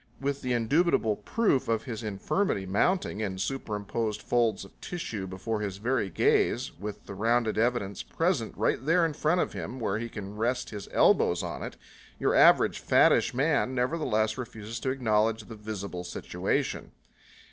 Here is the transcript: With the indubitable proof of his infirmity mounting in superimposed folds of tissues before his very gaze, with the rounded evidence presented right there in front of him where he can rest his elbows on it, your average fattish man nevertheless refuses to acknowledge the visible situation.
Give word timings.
With 0.19 0.41
the 0.41 0.53
indubitable 0.53 1.15
proof 1.15 1.67
of 1.67 1.83
his 1.83 2.01
infirmity 2.01 2.65
mounting 2.65 3.19
in 3.21 3.37
superimposed 3.37 4.19
folds 4.19 4.65
of 4.65 4.81
tissues 4.81 5.29
before 5.29 5.61
his 5.61 5.77
very 5.77 6.09
gaze, 6.09 6.71
with 6.79 7.05
the 7.05 7.13
rounded 7.13 7.55
evidence 7.59 8.01
presented 8.01 8.57
right 8.57 8.83
there 8.83 9.05
in 9.05 9.13
front 9.13 9.41
of 9.41 9.53
him 9.53 9.79
where 9.79 9.99
he 9.99 10.09
can 10.09 10.35
rest 10.35 10.71
his 10.71 10.89
elbows 10.91 11.43
on 11.43 11.61
it, 11.61 11.77
your 12.19 12.33
average 12.33 12.79
fattish 12.79 13.35
man 13.35 13.75
nevertheless 13.75 14.39
refuses 14.39 14.79
to 14.79 14.89
acknowledge 14.89 15.43
the 15.43 15.55
visible 15.55 16.03
situation. 16.03 16.93